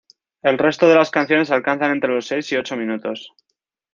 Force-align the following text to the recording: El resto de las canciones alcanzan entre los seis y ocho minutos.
El 0.41 0.57
resto 0.57 0.89
de 0.89 0.95
las 0.95 1.11
canciones 1.11 1.51
alcanzan 1.51 1.91
entre 1.91 2.09
los 2.11 2.25
seis 2.25 2.51
y 2.51 2.55
ocho 2.57 2.75
minutos. 2.75 3.33